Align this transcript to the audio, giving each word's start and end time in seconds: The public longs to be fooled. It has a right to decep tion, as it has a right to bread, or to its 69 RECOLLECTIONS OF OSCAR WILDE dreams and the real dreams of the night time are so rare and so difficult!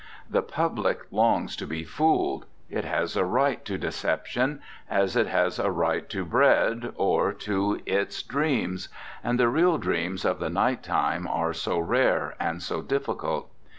The 0.27 0.41
public 0.41 1.01
longs 1.11 1.55
to 1.57 1.67
be 1.67 1.83
fooled. 1.83 2.47
It 2.71 2.85
has 2.85 3.15
a 3.15 3.23
right 3.23 3.63
to 3.65 3.77
decep 3.77 4.25
tion, 4.25 4.59
as 4.89 5.15
it 5.15 5.27
has 5.27 5.59
a 5.59 5.69
right 5.69 6.09
to 6.09 6.25
bread, 6.25 6.91
or 6.95 7.31
to 7.33 7.79
its 7.85 8.15
69 8.15 8.43
RECOLLECTIONS 8.43 8.85
OF 8.85 8.89
OSCAR 8.89 8.95
WILDE 8.95 9.21
dreams 9.21 9.23
and 9.23 9.39
the 9.39 9.47
real 9.47 9.77
dreams 9.77 10.25
of 10.25 10.39
the 10.39 10.49
night 10.49 10.81
time 10.81 11.27
are 11.27 11.53
so 11.53 11.77
rare 11.77 12.33
and 12.39 12.63
so 12.63 12.81
difficult! 12.81 13.51